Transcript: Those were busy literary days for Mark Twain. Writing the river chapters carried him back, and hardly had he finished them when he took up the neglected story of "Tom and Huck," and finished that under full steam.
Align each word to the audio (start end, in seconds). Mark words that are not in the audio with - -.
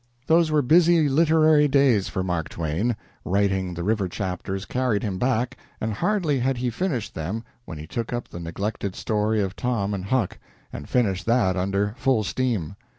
Those 0.25 0.49
were 0.49 0.63
busy 0.63 1.07
literary 1.07 1.67
days 1.67 2.07
for 2.07 2.23
Mark 2.23 2.49
Twain. 2.49 2.95
Writing 3.23 3.75
the 3.75 3.83
river 3.83 4.07
chapters 4.09 4.65
carried 4.65 5.03
him 5.03 5.19
back, 5.19 5.57
and 5.79 5.93
hardly 5.93 6.39
had 6.39 6.57
he 6.57 6.71
finished 6.71 7.13
them 7.13 7.43
when 7.65 7.77
he 7.77 7.85
took 7.85 8.11
up 8.11 8.27
the 8.27 8.39
neglected 8.39 8.95
story 8.95 9.41
of 9.43 9.55
"Tom 9.55 9.93
and 9.93 10.05
Huck," 10.05 10.39
and 10.73 10.89
finished 10.89 11.27
that 11.27 11.55
under 11.55 11.93
full 11.99 12.23
steam. 12.23 12.75